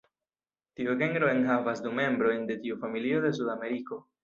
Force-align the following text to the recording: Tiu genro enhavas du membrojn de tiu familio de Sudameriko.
Tiu 0.79 0.95
genro 1.01 1.29
enhavas 1.33 1.85
du 1.85 1.93
membrojn 2.01 2.49
de 2.53 2.59
tiu 2.65 2.81
familio 2.87 3.23
de 3.29 3.35
Sudameriko. 3.41 4.05